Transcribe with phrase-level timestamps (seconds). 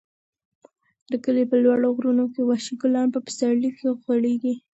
[1.11, 4.53] د کلي په لوړو غرونو کې وحشي ګلان په پسرلي کې غوړېږي.